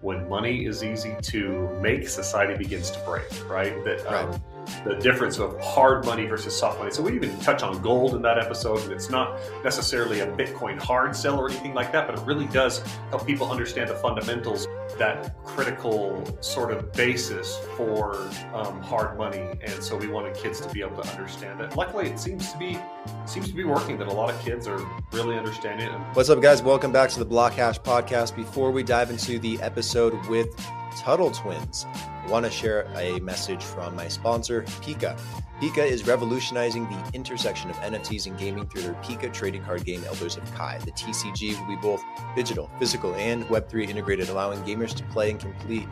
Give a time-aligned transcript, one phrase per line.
[0.00, 3.84] when money is easy to make, society begins to break, right?
[3.84, 4.42] That um,
[4.84, 6.90] the difference of hard money versus soft money.
[6.90, 10.80] So we even touch on gold in that episode, and it's not necessarily a Bitcoin
[10.80, 14.66] hard sell or anything like that, but it really does help people understand the fundamentals,
[14.98, 18.16] that critical sort of basis for
[18.54, 19.58] um, hard money.
[19.62, 21.76] And so we wanted kids to be able to understand it.
[21.76, 22.78] Luckily, it seems to be
[23.26, 23.98] seems to be working.
[23.98, 24.80] That a lot of kids are
[25.12, 25.98] really understanding it.
[26.14, 26.62] What's up, guys?
[26.62, 28.36] Welcome back to the Block Hash Podcast.
[28.36, 30.48] Before we dive into the episode with
[30.96, 31.86] Tuttle Twins.
[32.28, 35.18] Want to share a message from my sponsor, Pika.
[35.62, 40.04] Pika is revolutionizing the intersection of NFTs and gaming through their Pika trading card game
[40.04, 40.78] Elders of Kai.
[40.78, 42.02] The TCG will be both
[42.36, 45.88] digital, physical, and Web3 integrated, allowing gamers to play and complete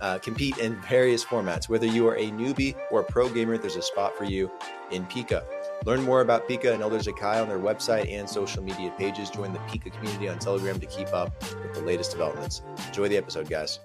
[0.00, 1.68] uh, compete in various formats.
[1.68, 4.50] Whether you are a newbie or a pro gamer, there's a spot for you
[4.90, 5.44] in Pika.
[5.84, 9.30] Learn more about Pika and Elders of Kai on their website and social media pages.
[9.30, 12.62] Join the Pika community on Telegram to keep up with the latest developments.
[12.86, 13.80] Enjoy the episode, guys.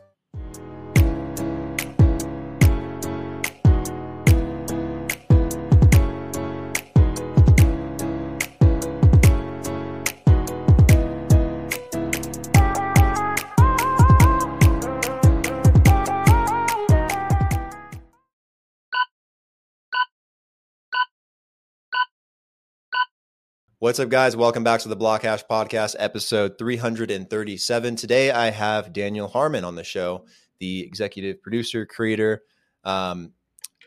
[23.81, 24.35] What's up, guys?
[24.35, 27.95] Welcome back to the Block Hash Podcast, episode 337.
[27.95, 30.25] Today, I have Daniel Harmon on the show,
[30.59, 32.43] the executive producer, creator
[32.83, 33.31] um,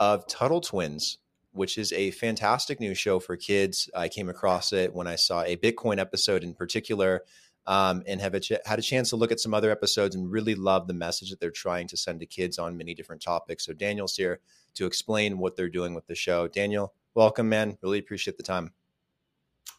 [0.01, 1.19] of Tuttle Twins,
[1.51, 3.91] which is a fantastic new show for kids.
[3.95, 7.25] I came across it when I saw a Bitcoin episode in particular,
[7.67, 10.33] um, and have a ch- had a chance to look at some other episodes and
[10.33, 13.67] really love the message that they're trying to send to kids on many different topics.
[13.67, 14.41] So, Daniel's here
[14.73, 16.49] to explain what they're doing with the show.
[16.49, 17.77] Daniel, welcome, man.
[17.83, 18.73] Really appreciate the time.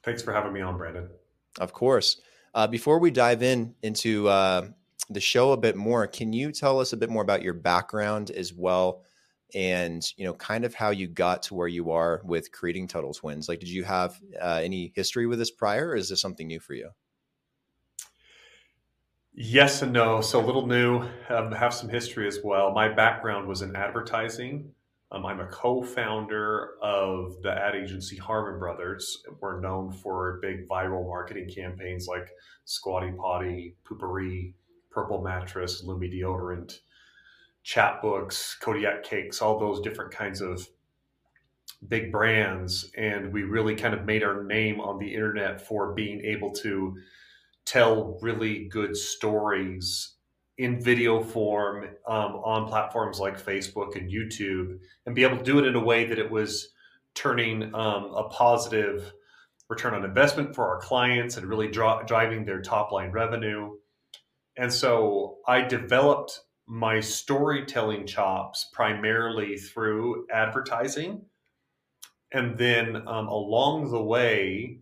[0.03, 1.09] Thanks for having me on, Brandon.
[1.59, 2.21] Of course.
[2.53, 4.67] Uh, before we dive in into uh,
[5.09, 8.31] the show a bit more, can you tell us a bit more about your background
[8.31, 9.03] as well,
[9.55, 13.13] and you know, kind of how you got to where you are with creating Tuttle
[13.13, 13.49] Twins?
[13.49, 16.59] Like, did you have uh, any history with this prior, or is this something new
[16.59, 16.89] for you?
[19.35, 20.21] Yes and no.
[20.21, 21.03] So a little new.
[21.29, 22.71] Um, have some history as well.
[22.71, 24.71] My background was in advertising.
[25.13, 29.23] Um, I'm a co-founder of the ad agency Harmon Brothers.
[29.39, 32.31] We're known for big viral marketing campaigns like
[32.65, 34.55] Squatty Potty, Poo-Pourri,
[34.89, 36.79] Purple Mattress, Lume Deodorant,
[37.63, 40.67] Chatbooks, Kodiak Cakes, all those different kinds of
[41.87, 42.89] big brands.
[42.97, 46.97] And we really kind of made our name on the internet for being able to
[47.65, 50.13] tell really good stories
[50.57, 55.59] in video form um, on platforms like Facebook and YouTube and be able to do
[55.59, 56.69] it in a way that it was
[57.15, 59.13] turning um, a positive
[59.69, 63.71] return on investment for our clients and really dra- driving their top line revenue.
[64.57, 71.23] And so I developed my storytelling chops primarily through advertising.
[72.31, 74.79] And then um, along the way,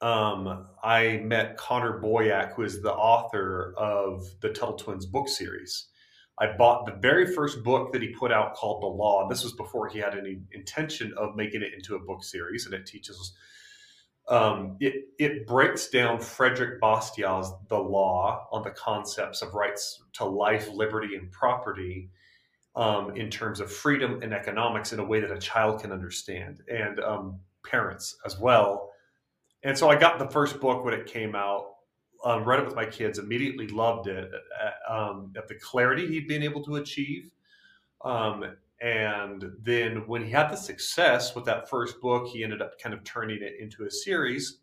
[0.00, 5.86] um, I met Connor Boyack, who is the author of the Tuttle Twins book series.
[6.38, 9.28] I bought the very first book that he put out called The Law.
[9.28, 12.74] This was before he had any intention of making it into a book series, and
[12.74, 13.34] it teaches.
[14.28, 20.24] Um, it it breaks down Frederick Bastiat's The Law on the concepts of rights to
[20.24, 22.10] life, liberty, and property
[22.74, 26.62] um, in terms of freedom and economics in a way that a child can understand,
[26.68, 28.90] and um, parents as well
[29.64, 31.64] and so I got the first book when it came out,
[32.24, 34.30] um, read it with my kids, immediately loved it
[34.62, 37.30] uh, um, at the clarity he'd been able to achieve.
[38.04, 38.44] Um,
[38.82, 42.94] and then when he had the success with that first book, he ended up kind
[42.94, 44.58] of turning it into a series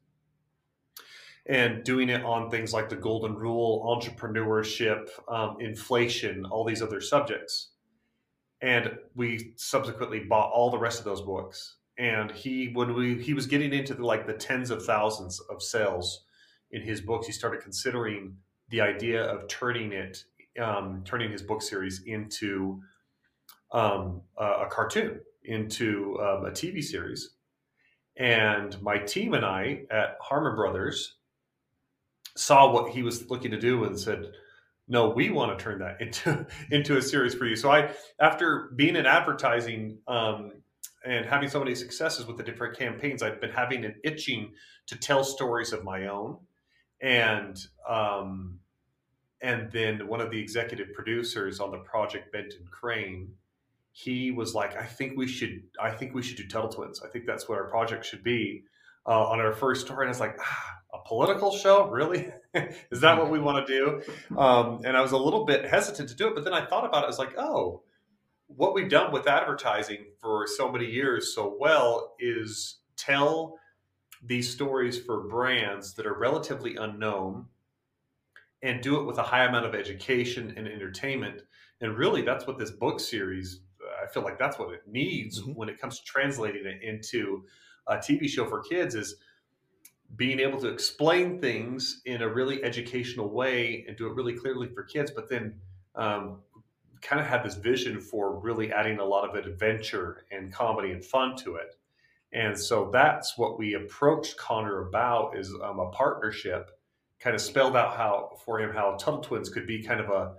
[1.47, 7.01] and doing it on things like the golden rule, entrepreneurship, um, inflation, all these other
[7.01, 7.69] subjects.
[8.61, 13.33] And we subsequently bought all the rest of those books and he when we he
[13.33, 16.23] was getting into the, like the tens of thousands of sales
[16.71, 18.35] in his books he started considering
[18.69, 20.23] the idea of turning it
[20.59, 22.81] um, turning his book series into
[23.71, 27.35] um, a, a, cartoon into um, a tv series.
[28.17, 31.15] And my team and i at harmon brothers
[32.35, 34.31] saw what he was looking to do and said
[34.87, 37.55] no we want to turn that into into a series for you.
[37.55, 40.51] So i after being in advertising um,
[41.03, 44.53] and having so many successes with the different campaigns, I've been having an itching
[44.87, 46.37] to tell stories of my own.
[47.01, 47.57] And
[47.89, 48.59] um,
[49.41, 53.33] and then one of the executive producers on the project, Benton Crane,
[53.91, 55.63] he was like, "I think we should.
[55.81, 57.01] I think we should do Tuttle Twins.
[57.03, 58.63] I think that's what our project should be."
[59.03, 62.31] Uh, on our first story, and I was like, ah, a political show, really?
[62.91, 64.37] Is that what we want to do?
[64.37, 66.85] Um, and I was a little bit hesitant to do it, but then I thought
[66.85, 67.05] about it.
[67.05, 67.81] I was like, oh,
[68.55, 73.57] what we've done with advertising for so many years so well is tell
[74.23, 77.45] these stories for brands that are relatively unknown
[78.63, 81.41] and do it with a high amount of education and entertainment.
[81.81, 83.61] And really, that's what this book series,
[84.03, 85.53] I feel like that's what it needs mm-hmm.
[85.53, 87.43] when it comes to translating it into
[87.87, 89.15] a TV show for kids is
[90.15, 94.67] being able to explain things in a really educational way and do it really clearly
[94.67, 95.55] for kids, but then
[95.95, 96.39] um,
[97.01, 101.03] kind of had this vision for really adding a lot of adventure and comedy and
[101.03, 101.75] fun to it.
[102.33, 106.71] And so that's what we approached Connor about is um, a partnership,
[107.19, 110.33] kind of spelled out how for him how Tuttle Twins could be kind of a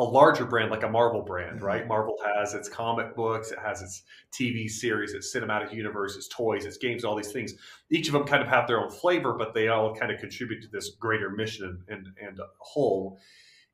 [0.00, 1.64] a larger brand like a Marvel brand, mm-hmm.
[1.64, 1.88] right?
[1.88, 6.64] Marvel has its comic books, it has its TV series, its cinematic universe, its toys,
[6.64, 7.54] its games, all these things.
[7.90, 10.62] Each of them kind of have their own flavor, but they all kind of contribute
[10.62, 13.18] to this greater mission and, and, whole.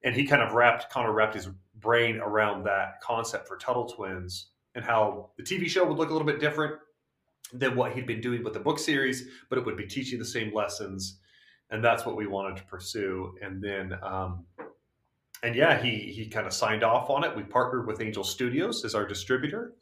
[0.05, 1.49] And he kind of wrapped, Connor wrapped his
[1.81, 6.13] brain around that concept for Tuttle Twins and how the TV show would look a
[6.13, 6.75] little bit different
[7.53, 10.25] than what he'd been doing with the book series, but it would be teaching the
[10.25, 11.21] same lessons.
[11.71, 13.35] And that's what we wanted to pursue.
[13.43, 14.45] And then, um,
[15.43, 17.35] and yeah, he he kind of signed off on it.
[17.37, 19.75] We partnered with Angel Studios as our distributor.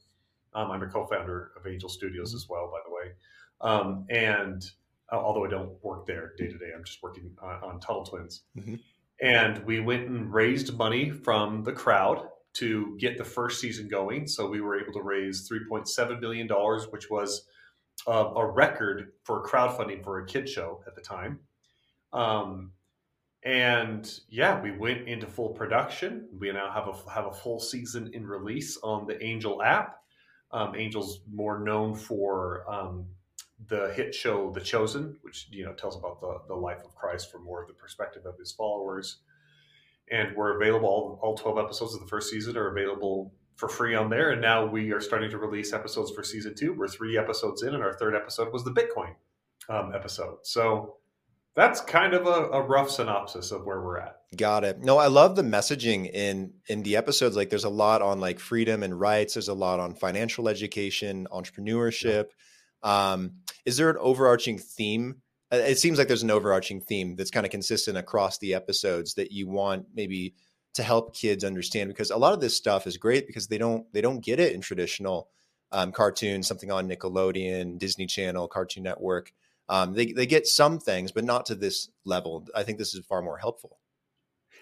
[0.54, 2.36] Um, I'm a co-founder of Angel Studios mm-hmm.
[2.36, 3.12] as well, by the way.
[3.60, 4.64] Um, and
[5.12, 8.04] uh, although I don't work there day to day, I'm just working on, on Tuttle
[8.04, 8.42] Twins.
[8.58, 8.74] Mm-hmm.
[9.22, 14.26] And we went and raised money from the crowd to get the first season going.
[14.26, 17.46] So we were able to raise 3.7 million dollars, which was
[18.06, 21.40] uh, a record for crowdfunding for a kid show at the time.
[22.12, 22.72] Um,
[23.44, 26.28] and yeah, we went into full production.
[26.38, 29.96] We now have a have a full season in release on the Angel app.
[30.52, 33.06] Um, Angel's more known for um,
[33.68, 37.30] the hit show The Chosen, which you know tells about the the life of Christ
[37.30, 39.18] from more of the perspective of his followers.
[40.10, 40.88] And we're available.
[40.88, 44.30] All, all twelve episodes of the first season are available for free on there.
[44.30, 46.72] And now we are starting to release episodes for season two.
[46.72, 49.14] We're three episodes in, and our third episode was the Bitcoin
[49.68, 50.38] um, episode.
[50.42, 50.96] So
[51.54, 54.16] that's kind of a, a, rough synopsis of where we're at.
[54.36, 54.80] Got it.
[54.80, 57.36] No, I love the messaging in in the episodes.
[57.36, 59.34] Like, there's a lot on like freedom and rights.
[59.34, 62.24] There's a lot on financial education, entrepreneurship.
[62.24, 62.34] Yeah.
[62.82, 63.32] Um,
[63.64, 65.22] is there an overarching theme?
[65.52, 69.14] Uh, it seems like there's an overarching theme that's kind of consistent across the episodes
[69.14, 70.34] that you want maybe
[70.74, 73.90] to help kids understand because a lot of this stuff is great because they don't
[73.92, 75.28] they don't get it in traditional
[75.70, 79.32] um, cartoons, something on Nickelodeon, Disney Channel, Cartoon Network.
[79.68, 82.46] Um, they they get some things, but not to this level.
[82.54, 83.78] I think this is far more helpful.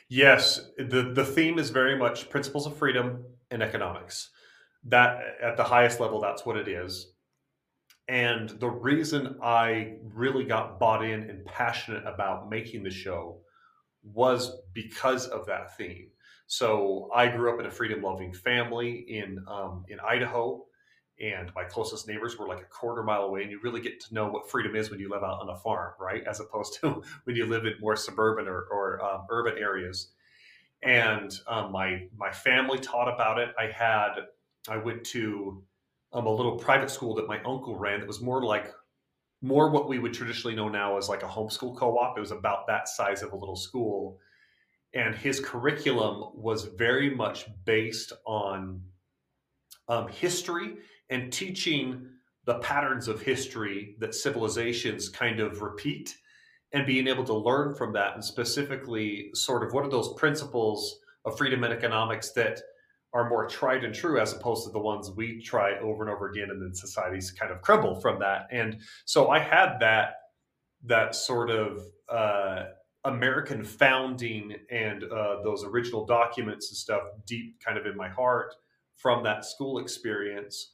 [0.08, 4.30] Yes, the the theme is very much principles of freedom and economics.
[4.84, 7.12] That at the highest level, that's what it is.
[8.10, 13.38] And the reason I really got bought in and passionate about making the show
[14.02, 16.08] was because of that theme.
[16.48, 20.64] So I grew up in a freedom loving family in um, in Idaho
[21.20, 24.12] and my closest neighbors were like a quarter mile away and you really get to
[24.12, 26.24] know what freedom is when you live out on a farm right?
[26.26, 30.08] As opposed to when you live in more suburban or, or um, urban areas.
[30.82, 33.54] And um, my my family taught about it.
[33.56, 34.14] I had
[34.68, 35.62] i went to
[36.12, 38.72] um, a little private school that my uncle ran that was more like
[39.42, 42.16] more what we would traditionally know now as like a homeschool co-op.
[42.16, 44.18] It was about that size of a little school.
[44.92, 48.82] And his curriculum was very much based on
[49.88, 50.76] um, history
[51.08, 52.06] and teaching
[52.44, 56.16] the patterns of history that civilizations kind of repeat
[56.72, 58.14] and being able to learn from that.
[58.14, 62.60] And specifically sort of what are those principles of freedom and economics that
[63.12, 66.30] are more tried and true as opposed to the ones we try over and over
[66.30, 68.46] again and then societies kind of crumble from that.
[68.50, 70.14] And so i had that
[70.84, 72.64] that sort of uh,
[73.04, 78.54] american founding and uh, those original documents and stuff deep kind of in my heart
[79.00, 80.72] from that school experience.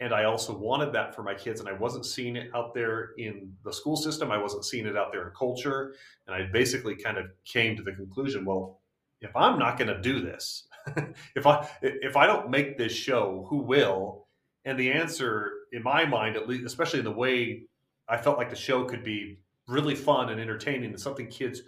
[0.00, 3.10] And I also wanted that for my kids, and I wasn't seeing it out there
[3.18, 4.30] in the school system.
[4.30, 5.94] I wasn't seeing it out there in culture,
[6.26, 8.80] and I basically kind of came to the conclusion: well,
[9.20, 10.67] if I'm not going to do this,
[11.36, 14.26] if I if I don't make this show, who will?
[14.64, 17.62] And the answer, in my mind, at least, especially in the way
[18.08, 21.62] I felt like the show could be really fun and entertaining, and something kids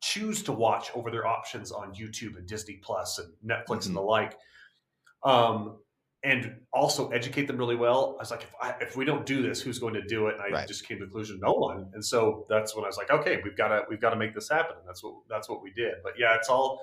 [0.00, 3.88] choose to watch over their options on YouTube and Disney Plus and Netflix mm-hmm.
[3.88, 4.36] and the like.
[5.24, 5.78] Um,
[6.24, 8.14] and also educate them really well.
[8.18, 10.34] I was like, if, I, if we don't do this, who's going to do it?
[10.34, 10.68] And I right.
[10.68, 11.90] just came to the conclusion, no one.
[11.94, 14.34] And so that's when I was like, okay, we've got to we've got to make
[14.34, 14.76] this happen.
[14.78, 15.94] And that's what that's what we did.
[16.04, 16.80] But yeah, it's all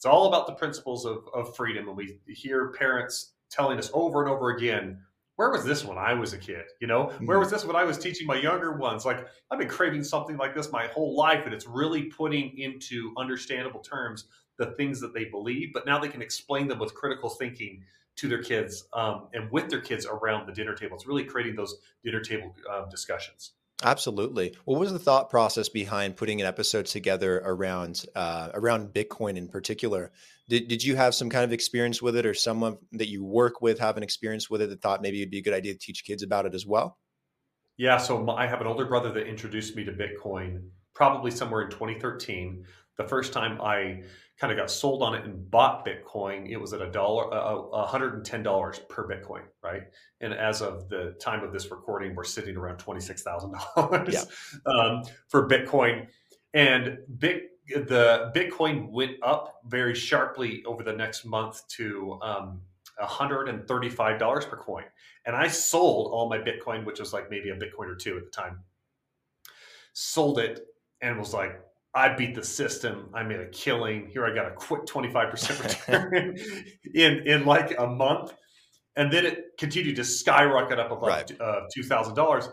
[0.00, 1.86] it's all about the principles of, of freedom.
[1.86, 4.98] And we hear parents telling us over and over again,
[5.36, 6.64] where was this when I was a kid?
[6.80, 7.26] You know, mm-hmm.
[7.26, 9.04] where was this when I was teaching my younger ones?
[9.04, 13.12] Like, I've been craving something like this my whole life, and it's really putting into
[13.18, 14.24] understandable terms
[14.56, 17.82] the things that they believe, but now they can explain them with critical thinking
[18.16, 20.96] to their kids um, and with their kids around the dinner table.
[20.96, 23.52] It's really creating those dinner table uh, discussions.
[23.82, 24.54] Absolutely.
[24.64, 29.48] What was the thought process behind putting an episode together around uh, around Bitcoin in
[29.48, 30.12] particular?
[30.48, 33.62] Did did you have some kind of experience with it, or someone that you work
[33.62, 35.78] with have an experience with it that thought maybe it'd be a good idea to
[35.78, 36.98] teach kids about it as well?
[37.78, 37.96] Yeah.
[37.96, 40.60] So I have an older brother that introduced me to Bitcoin
[40.94, 42.66] probably somewhere in 2013.
[43.00, 44.02] The first time I
[44.38, 47.86] kind of got sold on it and bought Bitcoin, it was at a dollar, uh,
[47.86, 49.84] $110 per Bitcoin, right?
[50.20, 54.22] And as of the time of this recording, we're sitting around $26,000 yeah.
[54.70, 56.08] um, for Bitcoin.
[56.52, 62.60] And Bit, the Bitcoin went up very sharply over the next month to um,
[63.00, 64.84] $135 per coin.
[65.24, 68.24] And I sold all my Bitcoin, which was like maybe a Bitcoin or two at
[68.26, 68.58] the time.
[69.94, 70.66] Sold it
[71.00, 71.62] and was like,
[71.94, 73.10] I beat the system.
[73.14, 74.08] I made a killing.
[74.08, 76.36] Here I got a quick 25% return
[76.94, 78.32] in, in like a month.
[78.96, 81.40] And then it continued to skyrocket up above right.
[81.40, 82.52] uh, $2,000.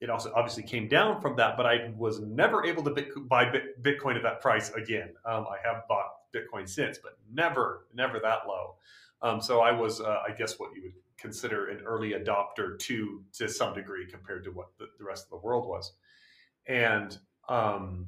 [0.00, 3.46] It also obviously came down from that, but I was never able to buy
[3.82, 5.10] Bitcoin at that price again.
[5.24, 8.76] Um, I have bought Bitcoin since, but never, never that low.
[9.22, 13.24] Um, so I was, uh, I guess, what you would consider an early adopter to
[13.32, 15.94] to some degree compared to what the, the rest of the world was.
[16.66, 17.18] And
[17.48, 18.06] um,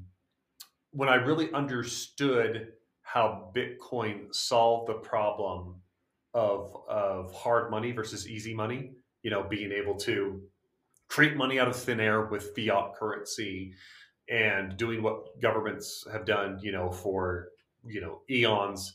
[0.93, 5.77] when I really understood how Bitcoin solved the problem
[6.35, 8.93] of of hard money versus easy money,
[9.23, 10.41] you know, being able to
[11.09, 13.73] create money out of thin air with fiat currency
[14.29, 17.49] and doing what governments have done, you know, for
[17.85, 18.95] you know eons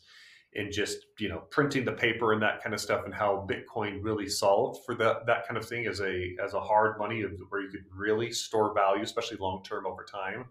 [0.54, 3.98] and just you know printing the paper and that kind of stuff and how bitcoin
[4.02, 7.62] really solved for that that kind of thing as a as a hard money where
[7.62, 10.44] you could really store value especially long term over time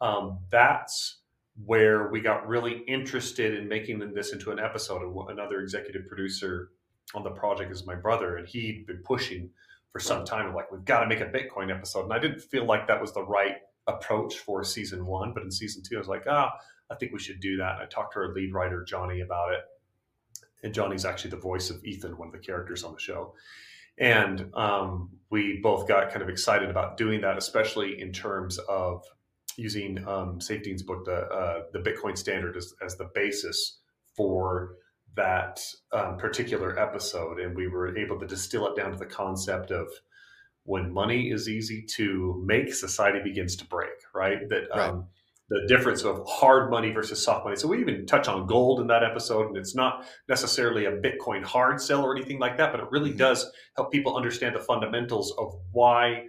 [0.00, 1.20] um, that's
[1.64, 5.02] where we got really interested in making this into an episode.
[5.28, 6.70] Another executive producer
[7.14, 9.50] on the project is my brother, and he'd been pushing
[9.90, 12.04] for some time, like, we've got to make a Bitcoin episode.
[12.04, 15.50] And I didn't feel like that was the right approach for season one, but in
[15.50, 16.52] season two, I was like, ah,
[16.90, 17.76] I think we should do that.
[17.76, 19.60] And I talked to our lead writer, Johnny, about it.
[20.62, 23.34] And Johnny's actually the voice of Ethan, one of the characters on the show.
[23.98, 29.02] And um, we both got kind of excited about doing that, especially in terms of
[29.56, 33.78] using um, Saifedean's book, the uh, the Bitcoin Standard, as, as the basis
[34.16, 34.76] for
[35.16, 35.60] that
[35.92, 39.88] um, particular episode, and we were able to distill it down to the concept of
[40.64, 43.94] when money is easy to make, society begins to break.
[44.14, 44.48] Right.
[44.48, 44.68] That.
[44.70, 44.90] Right.
[44.90, 45.06] Um,
[45.48, 47.56] the difference of hard money versus soft money.
[47.56, 51.44] So we even touch on gold in that episode, and it's not necessarily a Bitcoin
[51.44, 53.18] hard sell or anything like that, but it really mm-hmm.
[53.18, 56.24] does help people understand the fundamentals of why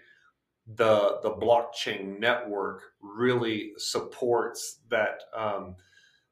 [0.75, 5.75] the the blockchain network really supports that um,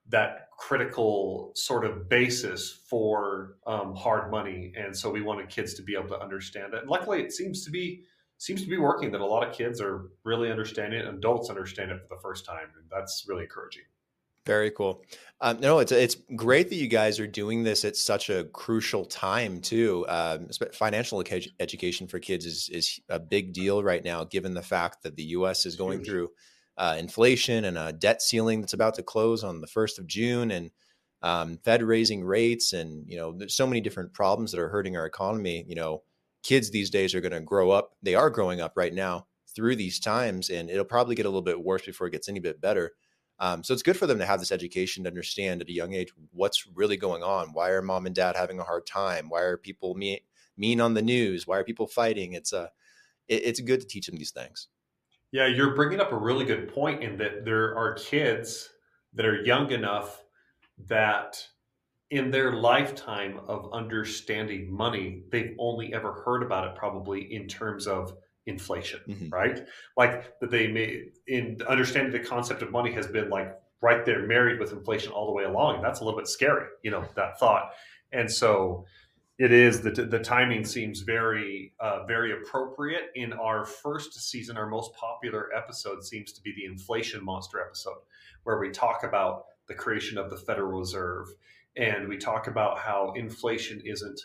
[0.10, 5.82] that critical sort of basis for um, hard money, and so we wanted kids to
[5.82, 6.82] be able to understand it.
[6.82, 8.04] And luckily, it seems to be
[8.38, 9.12] seems to be working.
[9.12, 12.22] That a lot of kids are really understanding it, and adults understand it for the
[12.22, 13.84] first time, and that's really encouraging.
[14.46, 15.04] Very cool.
[15.42, 19.06] Um, no, it's it's great that you guys are doing this at such a crucial
[19.06, 20.06] time too.
[20.08, 21.24] Um, financial
[21.60, 25.24] education for kids is is a big deal right now, given the fact that the
[25.24, 25.66] U.S.
[25.66, 26.30] is going through
[26.78, 30.52] uh, inflation and a debt ceiling that's about to close on the first of June,
[30.52, 30.72] and
[31.22, 34.96] um, Fed raising rates, and you know, there's so many different problems that are hurting
[34.96, 35.66] our economy.
[35.68, 36.04] You know,
[36.44, 37.92] kids these days are going to grow up.
[38.04, 39.26] They are growing up right now
[39.56, 42.40] through these times, and it'll probably get a little bit worse before it gets any
[42.40, 42.92] bit better.
[43.40, 45.94] Um, so it's good for them to have this education to understand at a young
[45.94, 47.54] age what's really going on.
[47.54, 49.30] Why are mom and dad having a hard time?
[49.30, 50.20] Why are people mean,
[50.58, 51.46] mean on the news?
[51.46, 52.34] Why are people fighting?
[52.34, 52.72] It's a,
[53.28, 54.68] it, it's good to teach them these things.
[55.32, 58.70] Yeah, you're bringing up a really good point in that there are kids
[59.14, 60.24] that are young enough
[60.88, 61.46] that
[62.12, 67.88] in their lifetime of understanding money, they've only ever heard about it probably in terms
[67.88, 68.14] of
[68.46, 69.30] inflation, mm-hmm.
[69.30, 69.66] right?
[69.98, 74.26] Like that they may in understanding the concept of money has been like right there
[74.26, 75.76] married with inflation all the way along.
[75.76, 77.72] And that's a little bit scary, you know, that thought.
[78.12, 78.86] And so
[79.38, 84.68] it is the, the timing seems very uh, very appropriate in our first season our
[84.68, 87.98] most popular episode seems to be the inflation monster episode
[88.44, 91.28] where we talk about the creation of the federal reserve
[91.76, 94.22] and we talk about how inflation isn't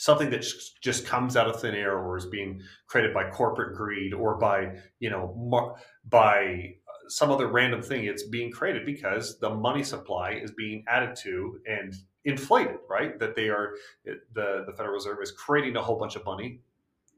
[0.00, 0.42] something that
[0.80, 4.74] just comes out of thin air or is being created by corporate greed or by
[4.98, 5.76] you know
[6.08, 8.04] by uh, some other random thing.
[8.04, 13.18] It's being created because the money supply is being added to and inflated, right?
[13.18, 13.74] That they are
[14.06, 16.60] the the Federal Reserve is creating a whole bunch of money,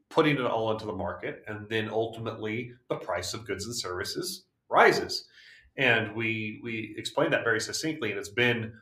[0.09, 4.43] putting it all into the market, and then ultimately the price of goods and services
[4.69, 5.25] rises.
[5.77, 8.73] And we we explained that very succinctly, and it's been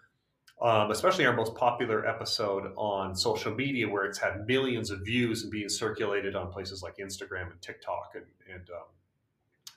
[0.62, 5.42] um, especially our most popular episode on social media, where it's had millions of views
[5.42, 8.86] and being circulated on places like Instagram and TikTok and, and um,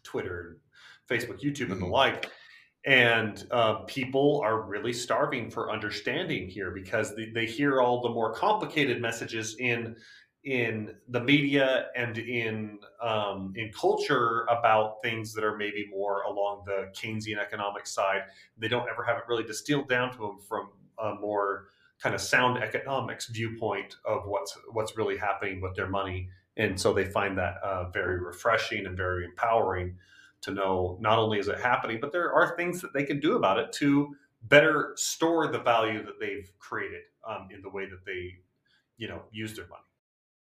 [0.02, 0.58] Twitter,
[1.08, 1.72] Facebook, YouTube, mm-hmm.
[1.72, 1.92] and the mm-hmm.
[1.92, 2.30] like.
[2.86, 8.10] And uh, people are really starving for understanding here because they, they hear all the
[8.10, 9.96] more complicated messages in
[10.44, 16.64] in the media and in um, in culture about things that are maybe more along
[16.66, 18.22] the Keynesian economic side.
[18.58, 21.68] They don't ever have it really distilled down to them from a more
[22.02, 26.92] kind of sound economics viewpoint of what's what's really happening with their money, and so
[26.92, 29.96] they find that uh, very refreshing and very empowering
[30.42, 33.36] to know not only is it happening, but there are things that they can do
[33.36, 38.04] about it to better store the value that they've created um, in the way that
[38.04, 38.34] they,
[38.98, 39.80] you know, use their money.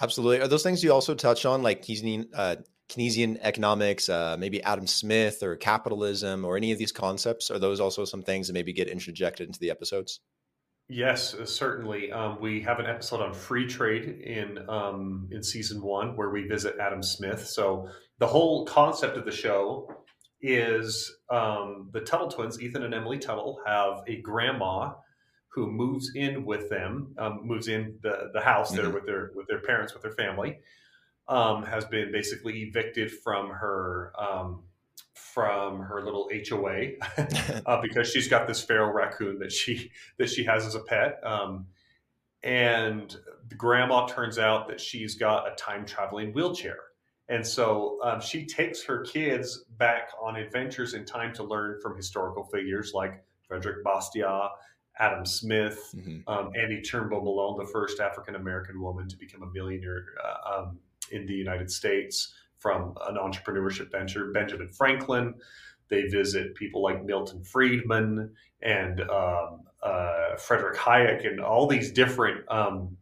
[0.00, 0.40] Absolutely.
[0.40, 2.56] Are those things you also touch on, like Keynesian, uh,
[2.88, 7.50] Keynesian economics, uh, maybe Adam Smith or capitalism or any of these concepts?
[7.50, 10.20] Are those also some things that maybe get interjected into the episodes?
[10.88, 12.12] Yes, uh, certainly.
[12.12, 16.46] Um, we have an episode on free trade in um, in season one where we
[16.46, 17.46] visit Adam Smith.
[17.46, 19.88] So the whole concept of the show
[20.42, 24.92] is um, the Tuttle twins, Ethan and Emily Tuttle, have a grandma
[25.54, 28.82] who moves in with them, um, moves in the, the house mm-hmm.
[28.82, 30.58] there with their with their parents, with their family,
[31.28, 34.62] um, has been basically evicted from her um,
[35.14, 36.92] from her little HOA
[37.66, 41.20] uh, because she's got this feral raccoon that she that she has as a pet.
[41.24, 41.66] Um,
[42.42, 43.16] and
[43.48, 46.76] the grandma turns out that she's got a time traveling wheelchair
[47.28, 51.96] and so um, she takes her kids back on adventures in time to learn from
[51.96, 54.50] historical figures like Frederick Bastiat,
[54.98, 56.28] Adam Smith, mm-hmm.
[56.28, 60.78] um, Annie Turnbull Malone, the first African American woman to become a millionaire uh, um,
[61.10, 65.34] in the United States from an entrepreneurship venture, Benjamin Franklin.
[65.88, 72.48] They visit people like Milton Friedman and um, uh, Frederick Hayek and all these different
[72.50, 72.96] um,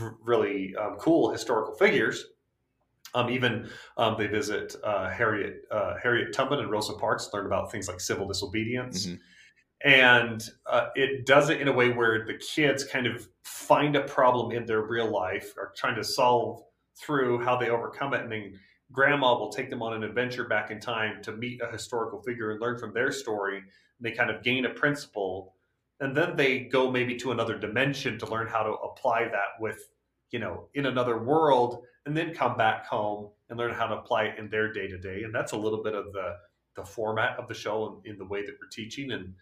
[0.00, 2.24] r- really um, cool historical figures
[3.14, 7.70] um, even um, they visit uh, Harriet uh, Harriet Tubman and Rosa Parks, learn about
[7.72, 9.16] things like civil disobedience, mm-hmm.
[9.82, 14.02] And uh, it does it in a way where the kids kind of find a
[14.02, 16.62] problem in their real life, are trying to solve
[17.00, 18.58] through how they overcome it, and then
[18.92, 22.50] Grandma will take them on an adventure back in time to meet a historical figure
[22.50, 23.58] and learn from their story.
[23.58, 23.64] And
[24.00, 25.54] they kind of gain a principle,
[26.00, 29.78] and then they go maybe to another dimension to learn how to apply that with
[30.30, 34.24] you know in another world and then come back home and learn how to apply
[34.24, 35.22] it in their day to day.
[35.22, 36.36] And that's a little bit of the
[36.76, 39.12] the format of the show and in the way that we're teaching.
[39.12, 39.34] And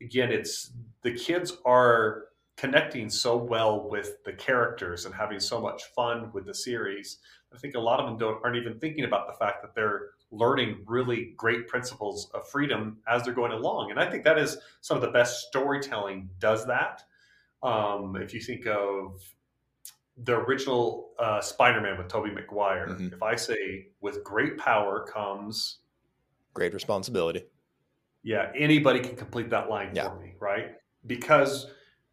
[0.00, 2.24] again, it's the kids are
[2.56, 7.18] connecting so well with the characters and having so much fun with the series.
[7.54, 10.10] I think a lot of them don't aren't even thinking about the fact that they're
[10.30, 13.90] learning really great principles of freedom as they're going along.
[13.90, 17.02] And I think that is some of the best storytelling does that.
[17.62, 19.20] Um, if you think of
[20.24, 22.88] the original uh, Spider-Man with Tobey Maguire.
[22.88, 23.14] Mm-hmm.
[23.14, 25.78] If I say with great power comes
[26.54, 27.44] great responsibility.
[28.26, 30.08] Yeah, anybody can complete that line yeah.
[30.08, 30.72] for me, right?
[31.06, 31.68] Because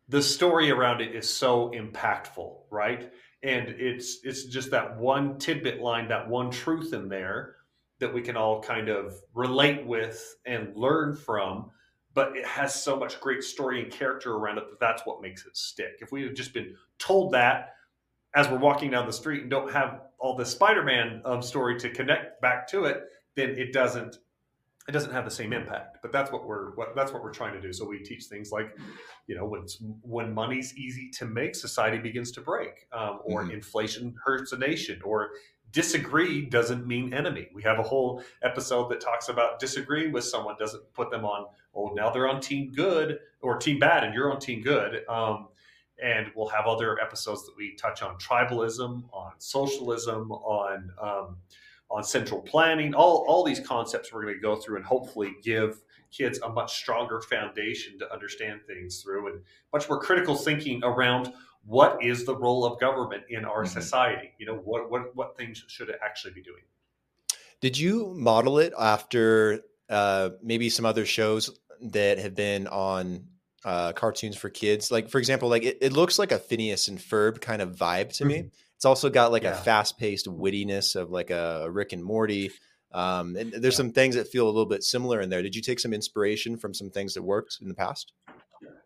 [0.08, 3.12] the story around it is so impactful, right?
[3.42, 7.56] And it's it's just that one tidbit line, that one truth in there
[8.00, 11.72] that we can all kind of relate with and learn from
[12.14, 15.46] but it has so much great story and character around it that that's what makes
[15.46, 15.98] it stick.
[16.00, 17.74] If we had just been told that
[18.36, 21.90] as we're walking down the street and don't have all the Spider-Man um, story to
[21.90, 23.04] connect back to it,
[23.36, 24.18] then it doesn't
[24.88, 26.00] it doesn't have the same impact.
[26.02, 27.72] But that's what we're what, that's what we're trying to do.
[27.72, 28.76] So we teach things like,
[29.28, 29.66] you know, when
[30.02, 33.52] when money's easy to make, society begins to break, um, or mm-hmm.
[33.52, 35.32] inflation hurts a nation, or
[35.72, 37.50] disagree doesn't mean enemy.
[37.54, 41.48] We have a whole episode that talks about disagreeing with someone doesn't put them on.
[41.76, 45.08] Oh, now they're on team good or team bad, and you're on team good.
[45.10, 45.48] Um,
[46.02, 51.38] and we'll have other episodes that we touch on tribalism, on socialism, on um,
[51.90, 55.82] on central planning, all all these concepts we're going to go through and hopefully give
[56.12, 59.42] kids a much stronger foundation to understand things through and
[59.72, 61.34] much more critical thinking around
[61.66, 63.80] what is the role of government in our mm-hmm.
[63.80, 66.62] society you know what what what things should it actually be doing
[67.62, 73.26] did you model it after uh, maybe some other shows that have been on
[73.66, 74.92] uh, cartoons for kids.
[74.92, 78.14] Like for example, like it, it, looks like a Phineas and Ferb kind of vibe
[78.18, 78.44] to mm-hmm.
[78.44, 78.52] me.
[78.84, 79.52] It's also got like yeah.
[79.52, 82.52] a fast paced wittiness of like a, Rick and Morty.
[82.92, 83.78] Um, and there's yeah.
[83.78, 85.42] some things that feel a little bit similar in there.
[85.42, 88.12] Did you take some inspiration from some things that worked in the past?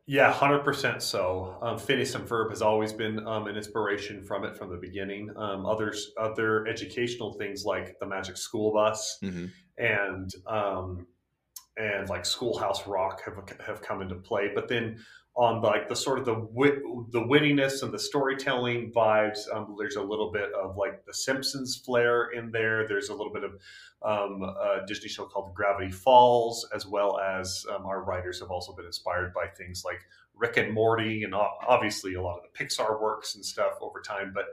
[0.06, 1.02] Yeah, hundred percent.
[1.02, 4.78] So, um, Phineas and Ferb has always been um, an inspiration from it from the
[4.78, 5.32] beginning.
[5.36, 9.48] Um, others, other educational things like the Magic School Bus mm-hmm.
[9.80, 11.08] and um,
[11.76, 14.52] and like Schoolhouse Rock have have come into play.
[14.54, 15.00] But then
[15.38, 19.96] on like the sort of the wit, the wittiness and the storytelling vibes, um, there's
[19.96, 22.88] a little bit of like the Simpsons flair in there.
[22.88, 23.52] There's a little bit of
[24.02, 28.76] um, a Disney show called Gravity Falls, as well as um, our writers have also
[28.76, 30.00] been inspired by things like
[30.34, 34.32] Rick and Morty, and obviously a lot of the Pixar works and stuff over time.
[34.34, 34.46] But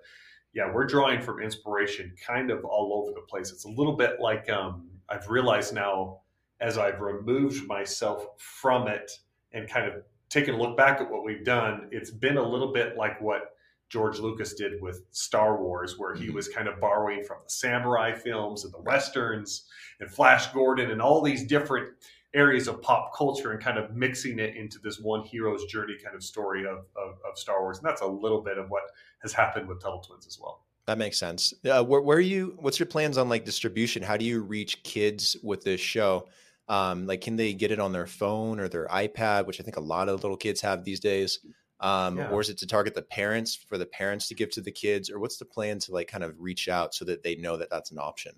[0.53, 3.51] yeah, we're drawing from inspiration kind of all over the place.
[3.51, 6.20] It's a little bit like um, I've realized now
[6.61, 9.11] as I've removed myself from it
[9.53, 10.03] and kind of
[10.35, 13.53] taken a look back at what we've done, it's been a little bit like what
[13.88, 16.35] George Lucas did with Star Wars, where he mm-hmm.
[16.35, 19.66] was kind of borrowing from the samurai films and the westerns
[20.01, 21.90] and Flash Gordon and all these different
[22.35, 26.16] areas of pop culture and kind of mixing it into this one hero's journey kind
[26.16, 27.79] of story of, of, of Star Wars.
[27.79, 28.83] And that's a little bit of what
[29.23, 30.64] has happened with Tuttle Twins as well.
[30.87, 31.55] That makes sense.
[31.64, 32.57] Uh, where, where, are you?
[32.59, 34.03] What's your plans on like distribution?
[34.03, 36.29] How do you reach kids with this show?
[36.68, 39.77] Um, like, can they get it on their phone or their iPad, which I think
[39.77, 41.40] a lot of little kids have these days?
[41.81, 42.29] Um, yeah.
[42.31, 45.11] Or is it to target the parents for the parents to give to the kids,
[45.11, 47.68] or what's the plan to like kind of reach out so that they know that
[47.68, 48.33] that's an option?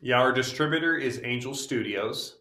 [0.00, 2.36] Yeah, our distributor is Angel Studios,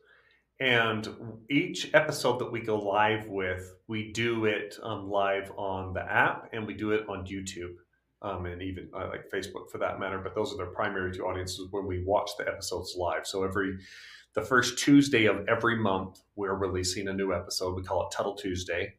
[0.59, 1.09] and
[1.49, 6.49] each episode that we go live with, we do it um, live on the app
[6.53, 7.75] and we do it on YouTube.
[8.21, 10.19] Um, and even uh, like Facebook for that matter.
[10.19, 13.25] But those are the primary two audiences when we watch the episodes live.
[13.25, 13.77] So every
[14.35, 17.75] the first Tuesday of every month, we're releasing a new episode.
[17.75, 18.95] We call it Tuttle Tuesday.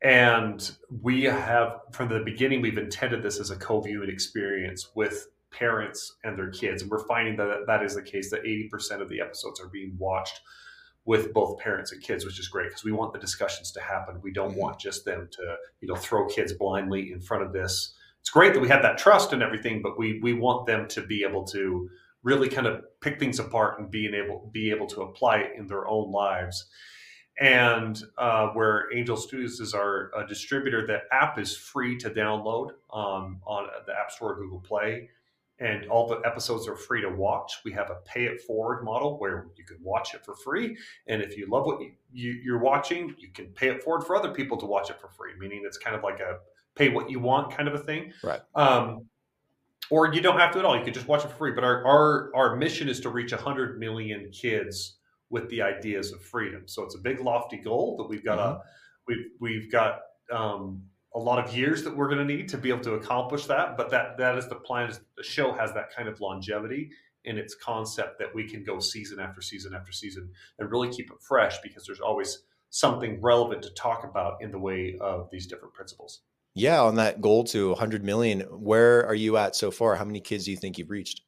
[0.00, 0.70] And
[1.02, 6.16] we have, from the beginning, we've intended this as a co viewing experience with parents
[6.22, 6.82] and their kids.
[6.82, 9.96] And we're finding that that is the case, that 80% of the episodes are being
[9.98, 10.40] watched
[11.04, 14.20] with both parents and kids, which is great because we want the discussions to happen.
[14.22, 14.60] We don't mm-hmm.
[14.60, 17.94] want just them to, you know, throw kids blindly in front of this.
[18.20, 21.00] It's great that we have that trust and everything, but we we want them to
[21.00, 21.88] be able to
[22.22, 25.66] really kind of pick things apart and being able be able to apply it in
[25.66, 26.66] their own lives.
[27.40, 32.70] And uh, where Angel Studios is our uh, distributor, that app is free to download
[32.92, 35.08] um, on the App Store, Google Play,
[35.60, 37.60] and all the episodes are free to watch.
[37.64, 40.76] We have a pay it forward model where you can watch it for free,
[41.06, 44.16] and if you love what you, you, are watching, you can pay it forward for
[44.16, 45.32] other people to watch it for free.
[45.38, 46.38] Meaning it's kind of like a
[46.74, 48.12] pay what you want kind of a thing.
[48.24, 48.40] Right.
[48.56, 49.06] Um,
[49.90, 50.76] or you don't have to at all.
[50.76, 51.52] You can just watch it for free.
[51.52, 54.98] But our our, our mission is to reach 100 million kids
[55.30, 56.62] with the ideas of freedom.
[56.66, 58.52] So it's a big lofty goal that we've got mm-hmm.
[58.52, 58.62] a
[59.06, 60.00] we've we've got
[60.32, 60.82] um,
[61.14, 63.76] a lot of years that we're going to need to be able to accomplish that.
[63.76, 64.90] But that that is the plan.
[64.90, 66.90] Is the show has that kind of longevity
[67.24, 71.10] in its concept that we can go season after season after season and really keep
[71.10, 75.46] it fresh because there's always something relevant to talk about in the way of these
[75.46, 76.20] different principles.
[76.54, 79.94] Yeah, on that goal to 100 million, where are you at so far?
[79.96, 81.22] How many kids do you think you've reached?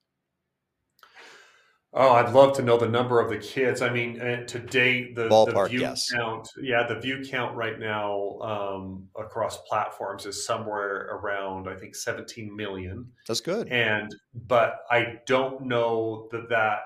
[1.92, 3.82] Oh, I'd love to know the number of the kids.
[3.82, 6.08] I mean, uh, to date, the, Ballpark, the view yes.
[6.08, 11.96] count, yeah, the view count right now um, across platforms is somewhere around, I think,
[11.96, 13.10] 17 million.
[13.26, 13.66] That's good.
[13.68, 14.14] And,
[14.46, 16.78] but I don't know that that,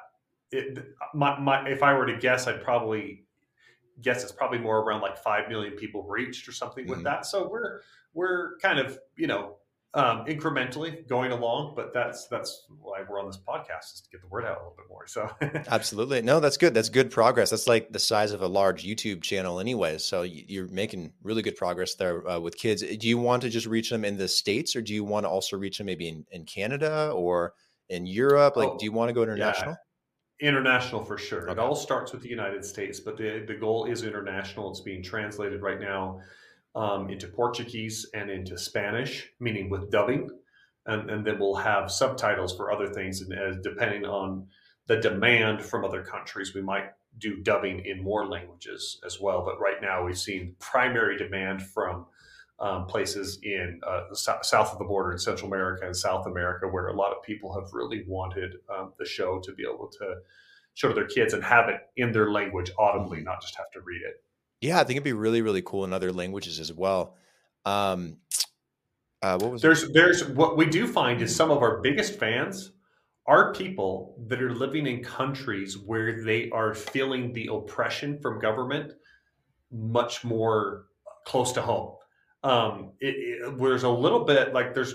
[0.50, 3.24] it, my, my, if I were to guess, I'd probably
[4.00, 6.94] guess it's probably more around like 5 million people reached or something mm-hmm.
[6.94, 7.26] with that.
[7.26, 7.82] So we're,
[8.14, 9.56] we're kind of you know
[9.94, 14.20] um, incrementally going along, but that's that's why we're on this podcast is to get
[14.20, 15.06] the word out a little bit more.
[15.06, 15.30] So
[15.72, 16.74] absolutely, no, that's good.
[16.74, 17.50] That's good progress.
[17.50, 19.98] That's like the size of a large YouTube channel, anyway.
[19.98, 22.82] So you're making really good progress there uh, with kids.
[22.82, 25.30] Do you want to just reach them in the states, or do you want to
[25.30, 27.54] also reach them maybe in, in Canada or
[27.88, 28.56] in Europe?
[28.56, 29.76] Like, oh, do you want to go international?
[30.40, 30.48] Yeah.
[30.48, 31.42] International for sure.
[31.42, 31.52] Okay.
[31.52, 34.72] It all starts with the United States, but the the goal is international.
[34.72, 36.20] It's being translated right now
[36.74, 40.30] um, into Portuguese and into Spanish, meaning with dubbing.
[40.86, 43.22] And, and then we'll have subtitles for other things.
[43.22, 44.46] And as, depending on
[44.86, 49.42] the demand from other countries, we might do dubbing in more languages as well.
[49.44, 52.06] But right now, we've seen primary demand from
[52.58, 56.88] um, places in uh, south of the border in Central America and South America, where
[56.88, 60.16] a lot of people have really wanted um, the show to be able to
[60.74, 63.80] show to their kids and have it in their language audibly, not just have to
[63.80, 64.22] read it.
[64.60, 67.16] Yeah, I think it'd be really, really cool in other languages as well.
[67.64, 68.18] Um,
[69.22, 72.72] uh, what was there's there's what we do find is some of our biggest fans
[73.26, 78.92] are people that are living in countries where they are feeling the oppression from government
[79.72, 80.86] much more
[81.24, 81.94] close to home.
[82.42, 84.94] Um, it, it, there's a little bit like there's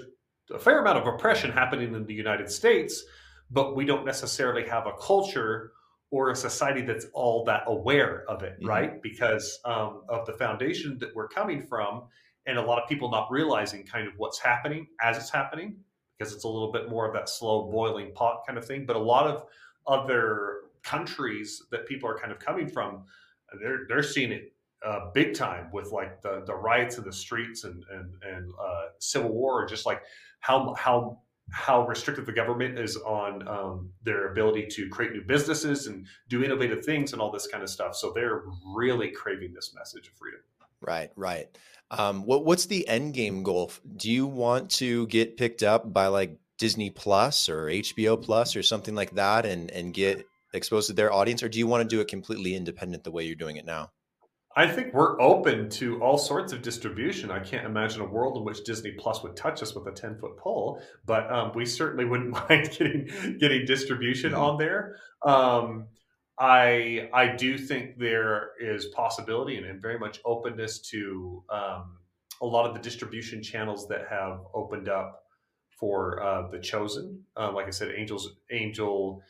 [0.54, 3.04] a fair amount of oppression happening in the United States,
[3.50, 5.72] but we don't necessarily have a culture
[6.12, 8.67] or a society that's all that aware of it, mm-hmm.
[8.67, 9.02] right?
[9.02, 12.04] Because um, of the foundation that we're coming from,
[12.45, 15.78] and a lot of people not realizing kind of what's happening as it's happening,
[16.17, 18.86] because it's a little bit more of that slow boiling pot kind of thing.
[18.86, 19.45] But a lot of
[19.88, 23.04] other countries that people are kind of coming from,
[23.62, 24.54] they're they're seeing it
[24.86, 28.86] uh, big time with like the the riots in the streets and and and uh,
[29.00, 30.02] civil war, just like
[30.39, 31.19] how how
[31.52, 36.44] how restrictive the government is on um, their ability to create new businesses and do
[36.44, 37.96] innovative things and all this kind of stuff.
[37.96, 38.44] So they're
[38.76, 40.42] really craving this message of freedom.
[40.82, 41.48] Right, right.
[41.92, 43.72] Um, what what's the end game goal?
[43.96, 48.64] Do you want to get picked up by like Disney Plus or HBO Plus or
[48.64, 51.96] something like that, and and get exposed to their audience, or do you want to
[51.96, 53.92] do it completely independent the way you're doing it now?
[54.60, 57.32] I think we're open to all sorts of distribution.
[57.32, 60.17] I can't imagine a world in which Disney Plus would touch us with a ten
[60.17, 63.08] foot pole, but um, we certainly wouldn't mind getting
[63.39, 64.41] getting distribution mm-hmm.
[64.41, 64.98] on there.
[65.26, 65.88] Um,
[66.38, 72.00] I I do think there is possibility and, and very much openness to um,
[72.41, 75.24] a lot of the distribution channels that have opened up
[75.69, 77.24] for uh, the chosen.
[77.38, 79.24] Uh, like I said, Angels Angel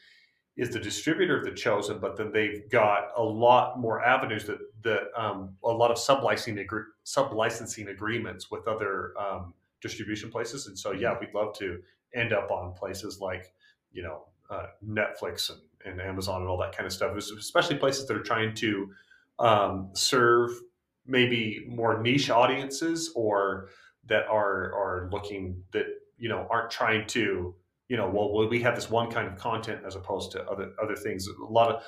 [0.60, 4.60] is the distributor of the chosen, but then they've got a lot more avenues that
[4.84, 6.68] that um, a lot of sub-licensing
[7.04, 10.68] sub licensing agreements with other um, distribution places.
[10.68, 11.82] And so, yeah, we'd love to
[12.14, 13.54] end up on places like
[13.94, 17.16] you know uh, Netflix and, and, Amazon and all that kind of stuff.
[17.16, 18.90] Especially places that are trying to
[19.40, 20.52] um, serve
[21.06, 23.70] maybe more niche audiences or
[24.08, 25.86] that are are looking that
[26.18, 27.56] you know aren't trying to
[27.90, 30.96] you know, well, we have this one kind of content as opposed to other other
[30.96, 31.28] things.
[31.28, 31.84] A lot of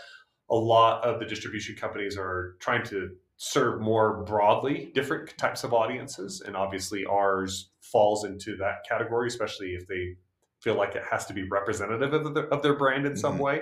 [0.50, 5.74] a lot of the distribution companies are trying to serve more broadly different types of
[5.74, 10.16] audiences, and obviously ours falls into that category, especially if they
[10.60, 13.20] feel like it has to be representative of, the, of their brand in mm-hmm.
[13.20, 13.62] some way.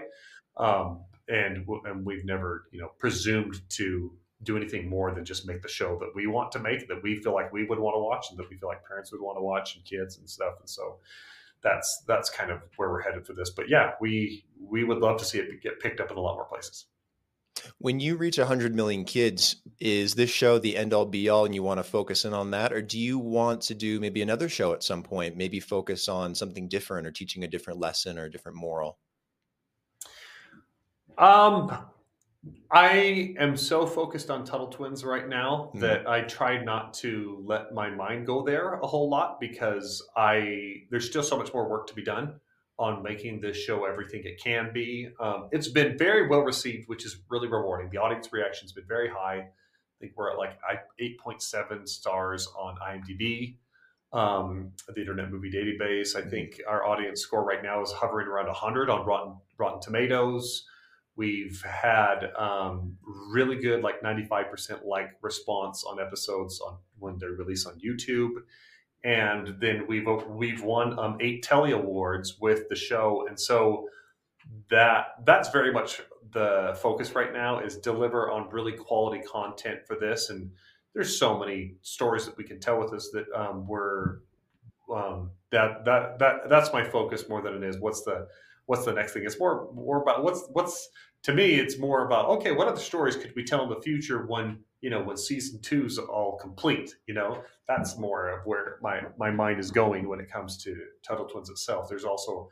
[0.57, 4.11] Um, and and we've never you know presumed to
[4.43, 7.17] do anything more than just make the show that we want to make that we
[7.17, 9.37] feel like we would want to watch and that we feel like parents would want
[9.37, 10.97] to watch and kids and stuff and so
[11.63, 13.49] that's that's kind of where we're headed for this.
[13.49, 16.35] But yeah, we we would love to see it get picked up in a lot
[16.35, 16.85] more places.
[17.79, 21.53] When you reach 100 million kids, is this show the end all be all and
[21.53, 22.71] you want to focus in on that?
[22.71, 26.35] Or do you want to do maybe another show at some point, maybe focus on
[26.35, 28.97] something different or teaching a different lesson or a different moral?
[31.17, 31.85] Um,
[32.71, 35.79] I am so focused on Tuttle Twins right now mm.
[35.81, 40.83] that I try not to let my mind go there a whole lot because I
[40.89, 42.39] there's still so much more work to be done
[42.77, 45.09] on making this show everything it can be.
[45.19, 47.89] Um, it's been very well received, which is really rewarding.
[47.91, 49.39] The audience reaction has been very high.
[49.39, 50.57] I think we're at like
[51.01, 53.57] 8.7 stars on IMDb,
[54.13, 56.15] um, the Internet Movie Database.
[56.15, 56.29] I hmm.
[56.29, 60.65] think our audience score right now is hovering around 100 on Rotten Rotten Tomatoes.
[61.19, 67.67] We've had um, really good, like 95% like response on episodes on when they're released
[67.67, 68.35] on YouTube.
[69.03, 73.89] And then we've we've won um, eight Telly Awards with the show, and so
[74.69, 76.01] that that's very much
[76.31, 80.29] the focus right now is deliver on really quality content for this.
[80.29, 80.49] And
[80.93, 84.19] there's so many stories that we can tell with this that um, we're
[84.95, 88.27] um, that that that that's my focus more than it is what's the
[88.69, 89.23] what's the next thing.
[89.25, 90.89] It's more more about what's what's
[91.23, 94.25] to me, it's more about okay, what other stories could we tell in the future
[94.25, 96.95] when you know when season two's all complete?
[97.07, 100.75] You know, that's more of where my my mind is going when it comes to
[101.03, 101.89] Tuttle Twins itself.
[101.89, 102.49] There's also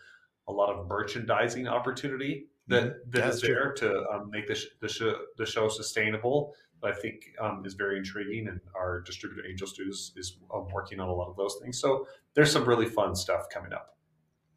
[0.48, 3.12] a lot of merchandising opportunity that mm-hmm.
[3.12, 6.54] that is there to um, make the sh- the, sh- the show sustainable.
[6.84, 11.10] I think um, is very intriguing, and our distributor Angel Studios is um, working on
[11.10, 11.80] a lot of those things.
[11.80, 13.98] So there's some really fun stuff coming up.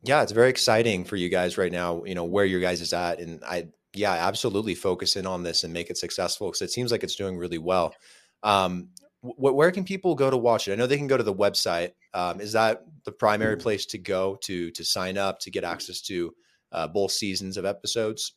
[0.02, 2.04] Yeah, it's very exciting for you guys right now.
[2.04, 5.64] You know where your guys is at, and I yeah, absolutely focus in on this
[5.64, 7.94] and make it successful because it seems like it's doing really well.
[8.42, 8.88] Um,
[9.20, 10.72] wh- where can people go to watch it?
[10.72, 11.92] I know they can go to the website.
[12.14, 13.62] Um, is that the primary mm-hmm.
[13.62, 16.32] place to go to to sign up to get access to
[16.72, 18.34] uh, both seasons of episodes?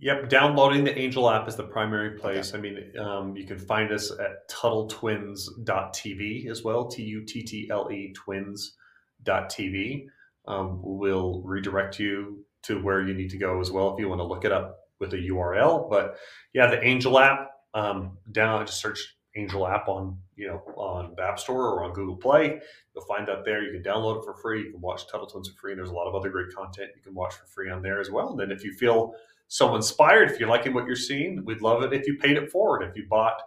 [0.00, 2.52] Yep, downloading the Angel app is the primary place.
[2.52, 2.58] Okay.
[2.58, 7.68] I mean, um, you can find us at TuttleTwins.tv as well, T U T T
[7.70, 10.06] L E twins.tv.
[10.46, 14.20] Um, we'll redirect you to where you need to go as well if you want
[14.20, 15.88] to look it up with a URL.
[15.88, 16.16] But
[16.52, 21.22] yeah, the Angel app um, down just search Angel app on you know on the
[21.22, 22.60] App Store or on Google Play.
[22.94, 23.62] You'll find that there.
[23.64, 24.64] You can download it for free.
[24.64, 25.72] You can watch Tuttle Twins for free.
[25.72, 28.00] And there's a lot of other great content you can watch for free on there
[28.00, 28.30] as well.
[28.30, 29.14] And then if you feel
[29.48, 32.50] so inspired, if you're liking what you're seeing, we'd love it if you paid it
[32.50, 32.82] forward.
[32.82, 33.40] If you bought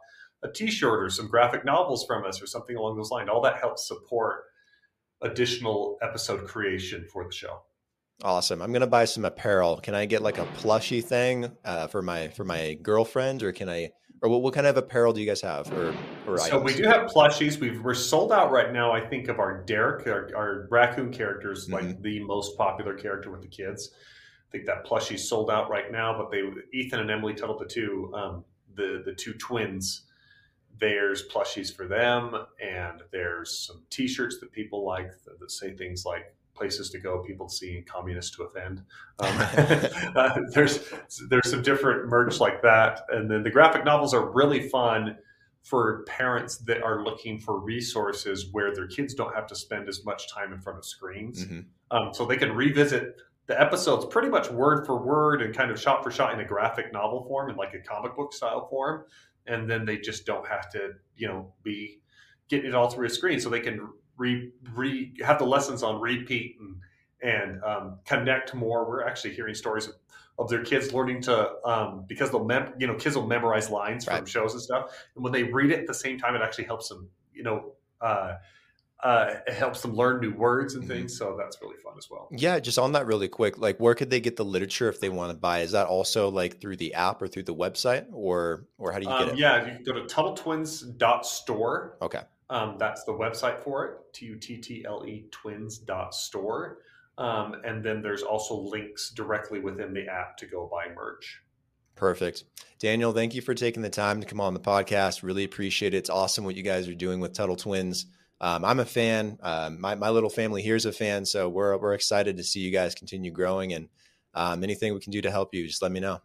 [0.44, 3.60] a T-shirt or some graphic novels from us or something along those lines, all that
[3.60, 4.44] helps support
[5.22, 7.62] additional episode creation for the show.
[8.24, 8.64] Awesome.
[8.64, 9.78] I'm gonna buy some apparel.
[9.78, 13.70] Can I get like a plushy thing uh, for my for my girlfriend, or can
[13.70, 13.92] I?
[14.24, 15.72] Or what, what kind of apparel do you guys have?
[15.72, 15.94] Or,
[16.26, 16.64] or so items?
[16.64, 17.60] we do have plushies.
[17.60, 18.92] We've we're sold out right now.
[18.92, 21.74] I think of our Derek, our, our raccoon characters, mm-hmm.
[21.74, 23.92] like the most popular character with the kids.
[23.94, 26.18] I think that plushie's sold out right now.
[26.18, 26.42] But they
[26.74, 30.06] Ethan and Emily Tuttle, the two um, the the two twins.
[30.80, 36.06] There's plushies for them, and there's some T-shirts that people like that, that say things
[36.06, 38.82] like places to go, people see communists to offend.
[39.20, 39.28] Um,
[40.16, 40.80] uh, there's
[41.30, 45.18] there's some different merch like that, and then the graphic novels are really fun
[45.64, 50.06] for parents that are looking for resources where their kids don't have to spend as
[50.06, 51.60] much time in front of screens, mm-hmm.
[51.92, 53.16] um, so they can revisit
[53.48, 56.46] the episodes pretty much word for word and kind of shot for shot in a
[56.46, 59.04] graphic novel form and like a comic book style form,
[59.46, 62.00] and then they just don't have to you know be
[62.50, 66.02] getting it all through a screen, so they can re, re have the lessons on
[66.02, 66.76] repeat and
[67.22, 68.88] and um, connect more.
[68.88, 69.96] We're actually hearing stories of,
[70.38, 74.08] of their kids learning to um, because they'll mem- you know kids will memorize lines
[74.08, 74.18] right.
[74.18, 76.66] from shows and stuff, and when they read it at the same time, it actually
[76.66, 77.74] helps them you know.
[78.02, 78.36] Uh,
[79.04, 80.94] uh, it helps them learn new words and mm-hmm.
[80.94, 81.16] things.
[81.16, 82.30] So that's really fun as well.
[82.32, 85.10] Yeah, just on that really quick, like where could they get the literature if they
[85.10, 85.60] want to buy?
[85.60, 89.06] Is that also like through the app or through the website or or how do
[89.06, 89.38] you get um, it?
[89.38, 91.98] Yeah, you can go to TuttleTwins.store.
[92.02, 92.22] Okay.
[92.50, 96.80] Um, that's the website for it, T U T T L E twins dot store.
[97.18, 101.42] Um, and then there's also links directly within the app to go buy merch.
[101.96, 102.44] Perfect.
[102.80, 105.24] Daniel, thank you for taking the time to come on the podcast.
[105.24, 105.98] Really appreciate it.
[105.98, 108.06] It's awesome what you guys are doing with Tuttle Twins.
[108.40, 109.40] Um, I'm a fan.
[109.42, 111.26] Um, my, my little family here is a fan.
[111.26, 113.90] So we're, we're excited to see you guys continue growing and
[114.36, 116.22] um, anything we can do to help you, just let me know.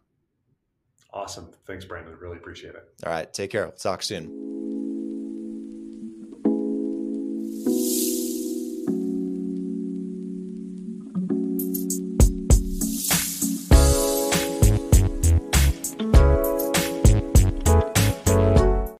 [1.11, 1.49] Awesome.
[1.65, 2.15] Thanks, Brandon.
[2.19, 2.87] Really appreciate it.
[3.03, 3.33] All right.
[3.33, 3.65] Take care.
[3.65, 4.62] We'll talk soon.